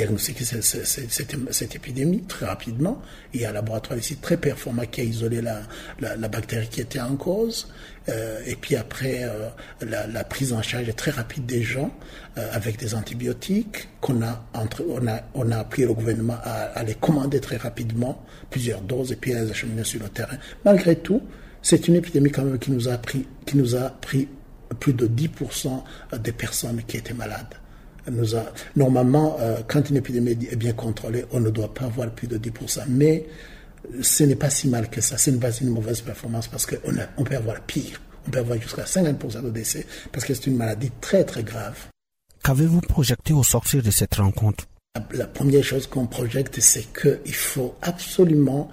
cette, 1.50 1.74
épidémie 1.74 2.22
très 2.22 2.46
rapidement. 2.46 3.00
Il 3.32 3.40
y 3.40 3.44
a 3.44 3.50
un 3.50 3.52
laboratoire 3.52 3.98
ici 3.98 4.16
très 4.16 4.36
performant 4.36 4.84
qui 4.90 5.00
a 5.00 5.04
isolé 5.04 5.40
la, 5.40 6.28
bactérie 6.28 6.68
qui 6.68 6.80
était 6.80 7.00
en 7.00 7.16
cause. 7.16 7.68
Euh, 8.08 8.40
et 8.46 8.56
puis 8.56 8.76
après, 8.76 9.24
euh, 9.24 9.48
la, 9.82 10.24
prise 10.24 10.52
en 10.52 10.62
charge 10.62 10.94
très 10.96 11.10
rapide 11.10 11.46
des 11.46 11.62
gens 11.62 11.90
euh, 12.38 12.48
avec 12.52 12.78
des 12.78 12.94
antibiotiques 12.94 13.88
qu'on 14.00 14.22
a, 14.22 14.44
on 14.54 15.06
a, 15.06 15.20
on 15.34 15.50
a 15.50 15.58
appris 15.58 15.82
le 15.82 15.92
gouvernement 15.92 16.38
à, 16.42 16.82
les 16.82 16.94
commander 16.94 17.40
très 17.40 17.56
rapidement, 17.56 18.24
plusieurs 18.50 18.80
doses, 18.80 19.12
et 19.12 19.16
puis 19.16 19.34
à 19.34 19.44
les 19.44 19.50
acheminer 19.50 19.84
sur 19.84 20.00
le 20.00 20.08
terrain. 20.08 20.36
Malgré 20.64 20.96
tout, 20.96 21.20
c'est 21.62 21.88
une 21.88 21.96
épidémie 21.96 22.30
quand 22.30 22.44
même 22.44 22.58
qui 22.58 22.72
nous 22.72 22.88
a 22.88 22.96
pris, 22.96 23.26
qui 23.44 23.58
nous 23.58 23.76
a 23.76 23.90
pris 23.90 24.28
plus 24.78 24.94
de 24.94 25.06
10% 25.06 25.82
des 26.18 26.32
personnes 26.32 26.82
qui 26.86 26.96
étaient 26.96 27.14
malades. 27.14 27.54
Nous 28.10 28.34
a, 28.34 28.44
normalement, 28.76 29.36
quand 29.68 29.90
une 29.90 29.98
épidémie 29.98 30.30
est 30.30 30.56
bien 30.56 30.72
contrôlée, 30.72 31.26
on 31.32 31.40
ne 31.40 31.50
doit 31.50 31.72
pas 31.74 31.84
avoir 31.84 32.10
plus 32.10 32.26
de 32.26 32.38
10%. 32.38 32.84
Mais 32.88 33.26
ce 34.02 34.24
n'est 34.24 34.36
pas 34.36 34.50
si 34.50 34.68
mal 34.68 34.88
que 34.90 35.00
ça. 35.00 35.18
Ce 35.18 35.30
n'est 35.30 35.38
pas 35.38 35.52
une 35.52 35.70
mauvaise 35.70 36.00
performance 36.00 36.48
parce 36.48 36.66
qu'on 36.66 36.76
on 37.16 37.24
peut 37.24 37.36
avoir 37.36 37.60
pire. 37.62 38.00
On 38.26 38.30
peut 38.30 38.38
avoir 38.38 38.60
jusqu'à 38.60 38.84
50% 38.84 39.42
de 39.42 39.50
décès 39.50 39.86
parce 40.12 40.24
que 40.24 40.34
c'est 40.34 40.46
une 40.46 40.56
maladie 40.56 40.90
très 41.00 41.24
très 41.24 41.42
grave. 41.42 41.76
Qu'avez-vous 42.42 42.80
projeté 42.80 43.32
au 43.32 43.42
sortir 43.42 43.82
de 43.82 43.90
cette 43.90 44.14
rencontre? 44.14 44.66
La, 45.12 45.26
première 45.26 45.62
chose 45.62 45.86
qu'on 45.86 46.06
projette, 46.06 46.60
c'est 46.60 46.86
qu'il 46.92 47.34
faut 47.34 47.76
absolument 47.80 48.70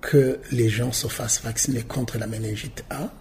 que 0.00 0.40
les 0.50 0.68
gens 0.68 0.92
se 0.92 1.06
fassent 1.06 1.42
vacciner 1.42 1.82
contre 1.82 2.18
la 2.18 2.26
méningite 2.26 2.84
A. 2.90 3.12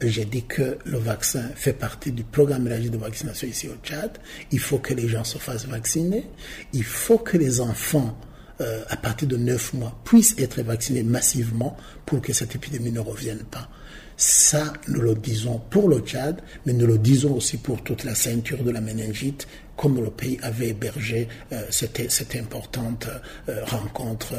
J'ai 0.00 0.24
dit 0.24 0.44
que 0.44 0.78
le 0.84 0.98
vaccin 0.98 1.48
fait 1.54 1.72
partie 1.72 2.12
du 2.12 2.24
programme 2.24 2.66
élargi 2.66 2.90
de 2.90 2.96
vaccination 2.96 3.46
ici 3.46 3.68
au 3.68 3.76
Tchad. 3.84 4.18
Il 4.50 4.58
faut 4.58 4.78
que 4.78 4.92
les 4.94 5.08
gens 5.08 5.24
se 5.24 5.38
fassent 5.38 5.66
vacciner. 5.66 6.26
Il 6.72 6.84
faut 6.84 7.18
que 7.18 7.36
les 7.36 7.60
enfants 7.60 8.18
euh, 8.60 8.82
à 8.88 8.96
partir 8.96 9.28
de 9.28 9.36
9 9.36 9.74
mois, 9.74 9.98
puissent 10.04 10.34
être 10.38 10.62
vaccinés 10.62 11.02
massivement 11.02 11.76
pour 12.06 12.20
que 12.20 12.32
cette 12.32 12.54
épidémie 12.54 12.92
ne 12.92 13.00
revienne 13.00 13.42
pas. 13.50 13.68
Ça, 14.16 14.72
nous 14.86 15.00
le 15.00 15.14
disons 15.14 15.60
pour 15.70 15.88
le 15.88 15.98
Tchad, 15.98 16.40
mais 16.66 16.72
nous 16.72 16.86
le 16.86 16.98
disons 16.98 17.34
aussi 17.34 17.56
pour 17.56 17.82
toute 17.82 18.04
la 18.04 18.14
ceinture 18.14 18.62
de 18.62 18.70
la 18.70 18.80
méningite, 18.80 19.48
comme 19.76 20.00
le 20.00 20.10
pays 20.10 20.38
avait 20.42 20.68
hébergé 20.68 21.26
euh, 21.52 21.62
cette, 21.70 22.10
cette, 22.10 22.36
importante 22.36 23.08
euh, 23.48 23.64
rencontre 23.64 24.34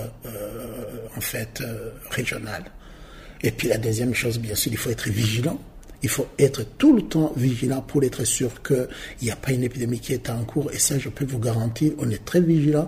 en 1.16 1.22
fait 1.22 1.62
régionale. 2.10 2.64
Et 3.42 3.52
puis 3.52 3.68
la 3.68 3.78
deuxième 3.78 4.14
chose, 4.14 4.40
bien 4.40 4.56
sûr, 4.56 4.72
il 4.72 4.78
faut 4.78 4.90
être 4.90 5.10
vigilant 5.10 5.60
il 6.06 6.10
faut 6.10 6.28
être 6.38 6.64
tout 6.78 6.96
le 6.96 7.02
temps 7.02 7.34
vigilant 7.36 7.82
pour 7.82 8.04
être 8.04 8.26
sûr 8.26 8.62
qu'il 8.62 8.88
n'y 9.24 9.32
a 9.32 9.36
pas 9.36 9.54
une 9.54 9.64
épidémie 9.64 10.00
qui 10.00 10.14
est 10.14 10.30
en 10.30 10.44
cours. 10.44 10.72
Et 10.72 10.78
ça, 10.78 11.00
je 11.00 11.10
peux 11.10 11.26
vous 11.26 11.40
garantir, 11.40 11.94
on 11.98 12.08
est 12.12 12.24
très 12.24 12.42
vigilant. 12.42 12.88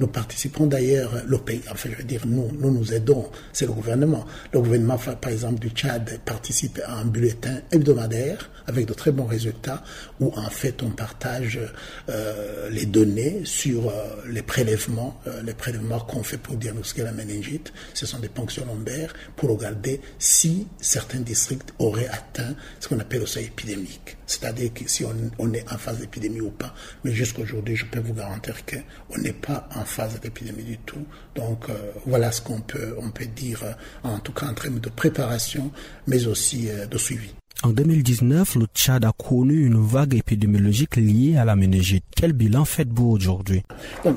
nous 0.00 0.06
participons 0.06 0.66
d'ailleurs, 0.66 1.12
le 1.26 1.36
pays, 1.36 1.60
enfin, 1.70 1.90
je 1.92 1.96
veux 1.98 2.04
dire, 2.04 2.22
nous, 2.26 2.48
nous 2.58 2.70
nous 2.70 2.94
aidons, 2.94 3.26
c'est 3.52 3.66
le 3.66 3.72
gouvernement. 3.72 4.24
Le 4.54 4.62
gouvernement, 4.62 4.96
par 4.96 5.30
exemple, 5.30 5.60
du 5.60 5.68
Tchad 5.68 6.20
participe 6.24 6.80
à 6.86 7.00
un 7.00 7.04
bulletin 7.04 7.60
hebdomadaire 7.70 8.48
avec 8.66 8.86
de 8.86 8.94
très 8.94 9.12
bons 9.12 9.26
résultats 9.26 9.82
où, 10.20 10.32
en 10.36 10.50
fait, 10.50 10.82
on 10.82 10.90
partage 10.90 11.60
euh, 12.08 12.70
les 12.70 12.86
données 12.86 13.42
sur 13.44 13.88
euh, 13.88 13.92
les 14.28 14.42
prélèvements, 14.42 15.20
euh, 15.26 15.42
les 15.42 15.54
prélèvements 15.54 16.00
qu'on 16.00 16.22
fait 16.22 16.38
pour 16.38 16.56
diagnostiquer 16.56 17.02
la 17.02 17.12
méningite. 17.12 17.72
Ce 17.94 18.06
sont 18.06 18.18
des 18.18 18.28
ponctions 18.28 18.64
lombaires 18.66 19.12
pour 19.36 19.50
regarder 19.50 20.00
si 20.18 20.66
certains 20.80 21.20
districts 21.20 21.72
auraient 21.78 22.08
atteint 22.08 22.54
ce 22.80 22.88
qu'on 22.88 22.98
appelle 22.98 23.20
le 23.20 23.26
seuil 23.26 23.44
épidémique. 23.44 24.16
C'est-à-dire 24.26 24.72
que 24.72 24.88
si 24.88 25.04
on, 25.04 25.52
est 25.52 25.72
en 25.72 25.78
phase 25.78 25.98
d'épidémie 25.98 26.40
ou 26.40 26.50
pas. 26.50 26.74
Mais 27.04 27.12
jusqu'aujourd'hui, 27.12 27.76
je 27.76 27.84
peux 27.84 28.00
vous 28.00 28.14
garantir 28.14 28.56
qu'on 28.64 29.18
n'est 29.18 29.32
pas 29.32 29.68
en 29.74 29.84
phase 29.84 30.18
d'épidémie 30.20 30.64
du 30.64 30.78
tout. 30.78 31.04
Donc 31.34 31.68
euh, 31.68 31.92
voilà 32.06 32.32
ce 32.32 32.40
qu'on 32.40 32.60
peut, 32.60 32.96
on 32.98 33.10
peut 33.10 33.26
dire, 33.26 33.62
euh, 33.64 33.72
en 34.02 34.18
tout 34.18 34.32
cas 34.32 34.46
en 34.46 34.54
termes 34.54 34.80
de 34.80 34.88
préparation, 34.88 35.70
mais 36.06 36.26
aussi 36.26 36.68
euh, 36.70 36.86
de 36.86 36.98
suivi. 36.98 37.34
En 37.64 37.70
2019, 37.70 38.56
le 38.56 38.66
Tchad 38.74 39.06
a 39.06 39.12
connu 39.12 39.64
une 39.64 39.80
vague 39.80 40.14
épidémiologique 40.14 40.96
liée 40.96 41.38
à 41.38 41.46
la 41.46 41.56
méningite. 41.56 42.04
Quel 42.14 42.34
bilan 42.34 42.66
faites-vous 42.66 43.06
aujourd'hui? 43.06 43.62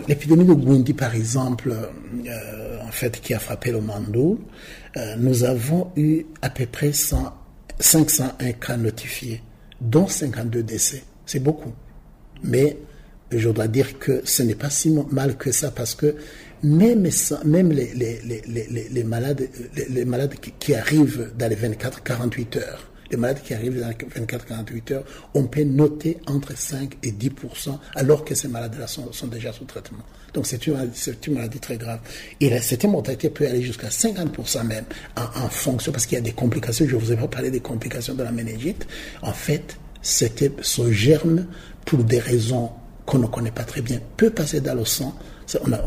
L'épidémie 0.09 0.43
de 0.43 0.51
Goundi, 0.51 0.93
par 0.93 1.15
exemple, 1.15 1.73
en 2.85 2.91
fait, 2.91 3.21
qui 3.21 3.33
a 3.33 3.39
frappé 3.39 3.71
le 3.71 3.79
Mandou, 3.79 4.41
nous 5.17 5.45
avons 5.45 5.91
eu 5.95 6.25
à 6.41 6.49
peu 6.49 6.65
près 6.65 6.91
100 6.91 7.33
501 7.79 8.51
cas 8.51 8.75
notifiés, 8.75 9.41
dont 9.79 10.09
52 10.09 10.63
décès. 10.63 11.03
C'est 11.25 11.39
beaucoup. 11.39 11.71
Mais 12.43 12.77
je 13.31 13.47
dois 13.47 13.69
dire 13.69 13.97
que 13.97 14.23
ce 14.25 14.43
n'est 14.43 14.55
pas 14.55 14.69
si 14.69 14.93
mal 15.09 15.37
que 15.37 15.53
ça 15.53 15.71
parce 15.71 15.95
que 15.95 16.15
même, 16.63 17.05
les, 17.05 19.03
malades, 19.05 19.47
les, 19.89 20.03
malades 20.03 20.35
qui, 20.59 20.75
arrivent 20.75 21.31
dans 21.37 21.49
les 21.49 21.55
24-48 21.55 22.57
heures, 22.57 22.91
les 23.11 23.17
malades 23.17 23.41
qui 23.43 23.53
arrivent 23.53 23.79
dans 23.79 23.87
les 23.87 23.95
24-48 23.95 24.93
heures, 24.93 25.03
on 25.33 25.43
peut 25.43 25.63
noter 25.63 26.17
entre 26.27 26.57
5 26.57 26.97
et 27.03 27.11
10% 27.11 27.77
alors 27.95 28.25
que 28.25 28.35
ces 28.35 28.47
malades-là 28.47 28.87
sont, 28.87 29.27
déjà 29.27 29.51
sous 29.53 29.65
traitement. 29.65 30.03
Donc 30.33 30.45
c'est 30.45 30.67
une, 30.67 30.75
une, 31.27 31.33
maladie 31.33 31.59
très 31.59 31.77
grave. 31.77 31.99
Et 32.39 32.57
cette 32.59 32.83
immortalité 32.83 33.29
peut 33.29 33.47
aller 33.47 33.61
jusqu'à 33.61 33.89
50% 33.89 34.63
même 34.65 34.85
en, 35.15 35.49
fonction, 35.49 35.91
parce 35.91 36.05
qu'il 36.05 36.15
y 36.15 36.19
a 36.19 36.23
des 36.23 36.33
complications, 36.33 36.85
je 36.87 36.95
ne 36.95 37.01
vous 37.01 37.11
ai 37.11 37.15
pas 37.15 37.27
parlé 37.27 37.51
des 37.51 37.59
complications 37.59 38.13
de 38.13 38.23
la 38.23 38.31
méningite. 38.31 38.87
En 39.21 39.33
fait, 39.33 39.77
c'était 40.01 40.51
ce 40.61 40.91
germe, 40.91 41.47
pour 41.87 42.03
des 42.03 42.19
raisons 42.19 42.69
qu'on 43.07 43.17
ne 43.17 43.25
connaît 43.25 43.51
pas 43.51 43.63
très 43.63 43.81
bien, 43.81 43.99
peut 44.17 44.29
passer 44.29 44.61
dans 44.61 44.75
le 44.75 44.85
sang 44.85 45.17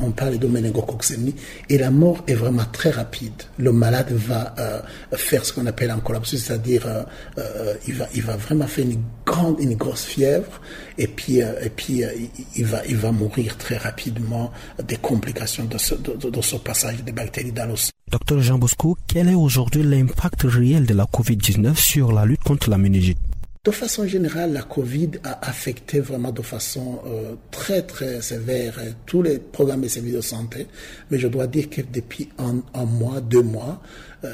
on, 0.00 0.10
parle 0.10 0.38
de 0.38 0.46
méningococcémie 0.46 1.34
et 1.68 1.78
la 1.78 1.90
mort 1.90 2.22
est 2.26 2.34
vraiment 2.34 2.64
très 2.72 2.90
rapide. 2.90 3.32
Le 3.58 3.72
malade 3.72 4.12
va 4.12 4.54
euh, 4.58 4.80
faire 5.12 5.44
ce 5.44 5.52
qu'on 5.52 5.66
appelle 5.66 5.90
un 5.90 6.00
collapse, 6.00 6.30
c'est-à-dire 6.36 6.86
euh, 6.86 7.02
euh, 7.38 7.74
il, 7.86 7.94
va, 7.94 8.06
il 8.14 8.22
va 8.22 8.36
vraiment 8.36 8.66
faire 8.66 8.86
une 8.86 9.02
grande, 9.26 9.60
une 9.60 9.74
grosse 9.74 10.04
fièvre 10.04 10.60
et 10.98 11.06
puis, 11.06 11.38
et 11.38 11.70
puis 11.74 12.02
il, 12.56 12.64
va, 12.64 12.84
il 12.86 12.96
va 12.96 13.12
mourir 13.12 13.56
très 13.56 13.76
rapidement 13.76 14.50
des 14.82 14.96
complications 14.96 15.64
de 15.64 15.78
ce, 15.78 15.94
de, 15.94 16.58
passage 16.58 17.02
des 17.04 17.12
bactéries 17.12 17.52
dans 17.52 17.66
l'os. 17.66 17.90
Docteur 18.10 18.40
Jean 18.40 18.58
Bosco, 18.58 18.96
quel 19.06 19.28
est 19.28 19.34
aujourd'hui 19.34 19.82
l'impact 19.82 20.42
réel 20.44 20.84
de 20.84 20.94
la 20.94 21.04
COVID-19 21.04 21.76
sur 21.76 22.12
la 22.12 22.24
lutte 22.24 22.42
contre 22.42 22.70
la 22.70 22.78
méningite? 22.78 23.18
De 23.70 23.76
façon 23.76 24.06
générale, 24.06 24.52
la 24.52 24.62
Covid 24.62 25.12
a 25.22 25.48
affecté 25.48 26.00
vraiment 26.00 26.32
de 26.32 26.42
façon 26.42 27.00
euh, 27.06 27.34
très 27.50 27.82
très 27.82 28.20
sévère 28.20 28.74
euh, 28.78 28.90
tous 29.06 29.22
les 29.22 29.38
programmes 29.38 29.84
et 29.84 29.88
services 29.88 30.14
de 30.14 30.20
santé. 30.20 30.66
Mais 31.10 31.18
je 31.18 31.28
dois 31.28 31.46
dire 31.46 31.70
que 31.70 31.80
depuis 31.80 32.28
un, 32.38 32.84
mois, 32.84 33.20
deux 33.20 33.42
mois, 33.42 33.80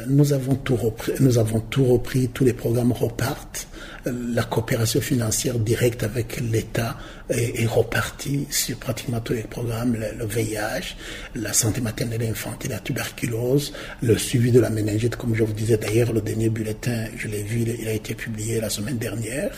nous 0.08 0.32
avons 0.32 0.56
tout 0.56 0.76
repris, 0.76 1.12
nous 1.20 1.38
avons 1.38 1.60
tout 1.60 1.84
repris, 1.84 2.28
tous 2.28 2.44
les 2.44 2.52
programmes 2.52 2.92
repartent. 2.92 3.68
Euh, 4.06 4.12
la 4.34 4.42
coopération 4.42 5.00
financière 5.00 5.58
directe 5.58 6.02
avec 6.02 6.40
l'État 6.40 6.96
est, 7.28 7.66
repartie 7.66 8.46
sur 8.50 8.76
pratiquement 8.76 9.20
tous 9.20 9.32
les 9.32 9.42
programmes, 9.42 9.96
le, 9.96 10.24
VIH, 10.24 10.96
la 11.34 11.52
santé 11.52 11.80
maternelle 11.80 12.22
et 12.22 12.28
infantile, 12.28 12.70
la 12.70 12.78
tuberculose, 12.78 13.72
le 14.02 14.16
suivi 14.16 14.52
de 14.52 14.60
la 14.60 14.70
méningite, 14.70 15.16
comme 15.16 15.34
je 15.34 15.42
vous 15.42 15.52
disais 15.52 15.76
d'ailleurs, 15.76 16.12
le 16.12 16.20
dernier 16.20 16.48
bulletin, 16.48 17.06
je 17.16 17.26
l'ai 17.26 17.42
vu, 17.42 17.62
il 17.62 17.88
a 17.88 17.92
été 17.92 18.14
publié 18.14 18.60
la 18.60 18.70
semaine 18.70 18.98
dernière, 18.98 19.50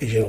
et 0.00 0.08
j'ai 0.08 0.24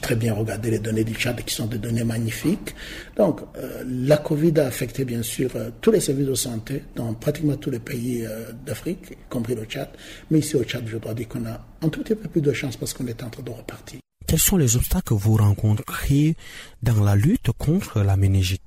très 0.00 0.16
bien 0.16 0.34
regardé 0.34 0.70
les 0.70 0.80
données 0.80 1.04
du 1.04 1.14
Tchad 1.14 1.40
qui 1.44 1.54
sont 1.54 1.66
des 1.66 1.78
données 1.78 2.04
magnifiques. 2.04 2.74
Donc, 3.16 3.40
euh, 3.56 3.84
la 3.86 4.16
Covid 4.16 4.58
a 4.58 4.66
affecté 4.66 5.04
bien 5.04 5.22
sûr 5.22 5.50
tous 5.80 5.92
les 5.92 6.00
services 6.00 6.26
de 6.26 6.34
santé 6.34 6.82
dans 6.96 7.14
pratiquement 7.14 7.56
tous 7.56 7.70
les 7.70 7.78
pays 7.78 8.26
d'Afrique 8.66 8.91
y 8.92 9.16
compris 9.28 9.54
le 9.54 9.64
Tchad. 9.64 9.88
Mais 10.30 10.40
ici 10.40 10.56
au 10.56 10.64
Tchad, 10.64 10.84
je 10.86 10.98
dois 10.98 11.14
dire 11.14 11.28
qu'on 11.28 11.44
a 11.46 11.64
un 11.82 11.88
tout 11.88 12.02
petit 12.02 12.14
peu 12.14 12.28
plus 12.28 12.40
de 12.40 12.52
chance 12.52 12.76
parce 12.76 12.94
qu'on 12.94 13.06
est 13.06 13.22
en 13.22 13.30
train 13.30 13.42
de 13.42 13.50
repartir. 13.50 14.00
Quels 14.26 14.38
sont 14.38 14.56
les 14.56 14.76
obstacles 14.76 15.08
que 15.08 15.14
vous 15.14 15.36
rencontrez 15.36 16.36
dans 16.82 17.02
la 17.02 17.16
lutte 17.16 17.50
contre 17.58 18.02
la 18.02 18.16
méningite? 18.16 18.62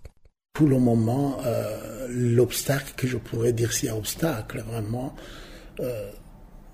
Pour 0.53 0.67
le 0.67 0.79
moment, 0.79 1.39
euh, 1.46 2.08
l'obstacle 2.10 2.94
que 2.96 3.08
je 3.08 3.17
pourrais 3.17 3.51
dire 3.51 3.74
s'il 3.74 3.88
y 3.88 3.91
a 3.91 3.96
obstacle, 3.96 4.63
vraiment, 4.67 5.15
euh, 5.79 6.12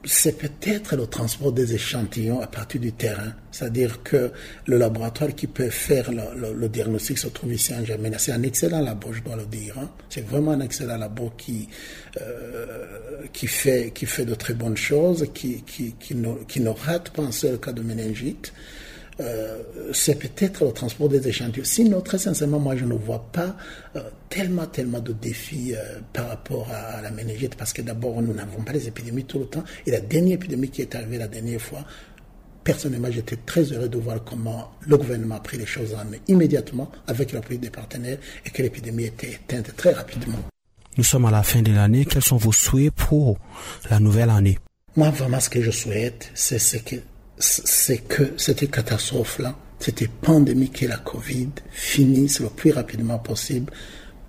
c'est 0.03 0.37
peut-être 0.37 0.95
le 0.95 1.05
transport 1.05 1.51
des 1.51 1.75
échantillons 1.75 2.41
à 2.41 2.47
partir 2.47 2.81
du 2.81 2.91
terrain. 2.91 3.33
C'est-à-dire 3.51 4.01
que 4.03 4.31
le 4.65 4.77
laboratoire 4.77 5.35
qui 5.35 5.45
peut 5.47 5.69
faire 5.69 6.11
le, 6.11 6.67
diagnostic 6.69 7.17
se 7.17 7.27
trouve 7.27 7.53
ici 7.53 7.73
en 7.73 7.85
Germaine. 7.85 8.15
C'est 8.17 8.31
un 8.31 8.41
excellent 8.43 8.81
labo, 8.81 9.13
je 9.13 9.21
dois 9.21 9.35
le 9.35 9.45
dire. 9.45 9.77
Hein. 9.77 9.89
C'est 10.09 10.25
vraiment 10.25 10.51
un 10.51 10.61
excellent 10.61 10.97
labo 10.97 11.31
qui, 11.37 11.67
euh, 12.19 13.25
qui, 13.31 13.47
fait, 13.47 13.91
qui 13.93 14.05
fait 14.05 14.25
de 14.25 14.33
très 14.33 14.53
bonnes 14.53 14.77
choses, 14.77 15.27
qui, 15.33 15.61
qui, 15.63 15.93
qui, 15.99 16.15
ne, 16.15 16.69
rate 16.69 17.11
pas 17.11 17.23
un 17.23 17.31
seul 17.31 17.59
cas 17.59 17.71
de 17.71 17.81
méningite. 17.81 18.53
Euh, 19.19 19.61
c'est 19.93 20.15
peut-être 20.15 20.65
le 20.65 20.71
transport 20.71 21.09
des 21.09 21.27
échantillons. 21.27 21.65
Sinon, 21.65 22.01
très 22.01 22.17
sincèrement, 22.17 22.59
moi, 22.59 22.75
je 22.75 22.85
ne 22.85 22.93
vois 22.93 23.25
pas 23.31 23.55
euh, 23.95 24.01
tellement, 24.29 24.65
tellement 24.65 24.99
de 24.99 25.13
défis 25.13 25.73
euh, 25.75 25.99
par 26.13 26.29
rapport 26.29 26.67
à, 26.71 27.01
la 27.01 27.11
méningite, 27.11 27.55
parce 27.55 27.73
que 27.73 27.81
d'abord, 27.81 28.21
nous 28.21 28.33
n'avons 28.33 28.61
pas 28.63 28.71
les 28.71 28.87
épidémies 28.87 29.25
tout 29.25 29.39
le 29.39 29.45
temps. 29.45 29.63
Et 29.85 29.91
la 29.91 29.99
dernière 29.99 30.35
épidémie 30.35 30.69
qui 30.69 30.81
est 30.81 30.95
arrivée 30.95 31.17
la 31.17 31.27
dernière 31.27 31.61
fois, 31.61 31.85
personnellement, 32.63 33.11
j'étais 33.11 33.37
très 33.45 33.63
heureux 33.63 33.89
de 33.89 33.97
voir 33.97 34.23
comment 34.23 34.71
le 34.87 34.97
gouvernement 34.97 35.35
a 35.35 35.39
pris 35.39 35.57
les 35.57 35.65
choses 35.65 35.93
en 35.93 36.05
main 36.05 36.17
immédiatement 36.27 36.91
avec 37.07 37.31
l'appui 37.31 37.57
des 37.57 37.69
partenaires 37.69 38.17
et 38.45 38.49
que 38.49 38.61
l'épidémie 38.61 39.05
était 39.05 39.31
éteinte 39.31 39.75
très 39.75 39.91
rapidement. 39.91 40.39
Nous 40.97 41.03
sommes 41.03 41.25
à 41.25 41.31
la 41.31 41.43
fin 41.43 41.61
de 41.61 41.71
l'année. 41.71 42.05
Quels 42.05 42.23
sont 42.23 42.37
vos 42.37 42.51
souhaits 42.51 42.91
pour 42.91 43.37
la 43.89 43.99
nouvelle 43.99 44.29
année? 44.29 44.59
Moi, 44.97 45.09
vraiment, 45.09 45.39
ce 45.39 45.49
que 45.49 45.61
je 45.61 45.71
souhaite, 45.71 46.29
c'est 46.33 46.83
que, 46.83 46.97
c'est 47.41 47.97
que 47.97 48.33
cette 48.37 48.69
catastrophe-là, 48.69 49.55
cette 49.79 50.07
pandémie 50.07 50.69
qui 50.69 50.85
est 50.85 50.89
la 50.89 50.97
Covid, 50.97 51.49
finisse 51.71 52.39
le 52.39 52.49
plus 52.49 52.71
rapidement 52.71 53.19
possible 53.19 53.71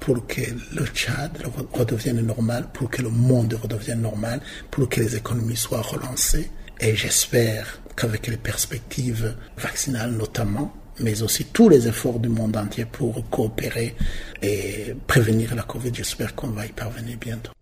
pour 0.01 0.27
que 0.27 0.41
le 0.75 0.87
Tchad 0.87 1.31
redevienne 1.73 2.23
normal, 2.23 2.69
pour 2.73 2.91
que 2.91 3.03
le 3.03 3.11
monde 3.11 3.57
redevienne 3.63 4.01
normal, 4.01 4.41
pour 4.71 4.89
que 4.89 5.01
les 5.01 5.15
économies 5.17 5.57
soient 5.57 5.83
relancées. 5.83 6.51
Et 6.81 6.97
j'espère 6.97 7.81
qu'avec 7.95 8.27
les 8.27 8.39
perspectives 8.39 9.37
vaccinales 9.59 10.13
notamment, 10.13 10.75
mais 10.99 11.23
aussi 11.23 11.45
tous 11.45 11.69
les 11.69 11.87
efforts 11.87 12.19
du 12.19 12.29
monde 12.29 12.57
entier 12.57 12.87
pour 12.87 13.29
coopérer 13.31 13.95
et 14.43 14.95
prévenir 15.07 15.55
la 15.55 15.63
Covid, 15.63 15.91
j'espère 15.93 16.35
qu'on 16.35 16.49
va 16.49 16.67
y 16.67 16.73
parvenir 16.73 17.17
bientôt. 17.19 17.53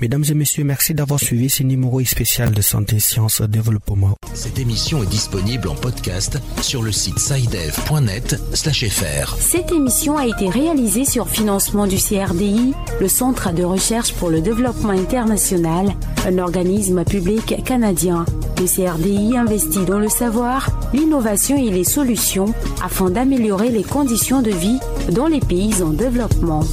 Mesdames 0.00 0.24
et 0.28 0.34
messieurs, 0.34 0.64
merci 0.64 0.94
d'avoir 0.94 1.20
suivi 1.20 1.48
ce 1.48 1.62
numéro 1.62 2.02
spécial 2.04 2.50
de 2.50 2.60
Santé, 2.60 2.98
Sciences, 2.98 3.40
Développement. 3.42 4.16
Cette 4.34 4.58
émission 4.58 5.02
est 5.02 5.06
disponible 5.06 5.68
en 5.68 5.74
podcast 5.74 6.38
sur 6.60 6.82
le 6.82 6.90
site 6.90 7.18
sidev.net/fr. 7.18 9.36
Cette 9.38 9.70
émission 9.70 10.16
a 10.16 10.26
été 10.26 10.48
réalisée 10.48 11.04
sur 11.04 11.28
financement 11.28 11.86
du 11.86 11.96
CRDI, 11.96 12.72
le 13.00 13.08
Centre 13.08 13.52
de 13.52 13.62
recherche 13.62 14.12
pour 14.14 14.30
le 14.30 14.40
développement 14.40 14.90
international, 14.90 15.94
un 16.26 16.38
organisme 16.38 17.04
public 17.04 17.62
canadien. 17.64 18.24
Le 18.58 18.66
CRDI 18.66 19.36
investit 19.36 19.84
dans 19.84 19.98
le 19.98 20.08
savoir, 20.08 20.70
l'innovation 20.92 21.56
et 21.56 21.70
les 21.70 21.84
solutions 21.84 22.54
afin 22.82 23.10
d'améliorer 23.10 23.70
les 23.70 23.84
conditions 23.84 24.42
de 24.42 24.50
vie 24.50 24.78
dans 25.10 25.26
les 25.26 25.40
pays 25.40 25.82
en 25.82 25.90
développement. 25.90 26.64